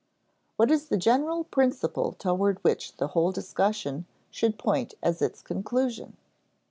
What 0.55 0.71
is 0.71 0.87
the 0.87 0.97
general 0.97 1.43
principle 1.43 2.13
toward 2.13 2.57
which 2.63 2.97
the 2.97 3.09
whole 3.09 3.31
discussion 3.31 4.07
should 4.31 4.57
point 4.57 4.95
as 5.03 5.21
its 5.21 5.43
conclusion? 5.43 6.17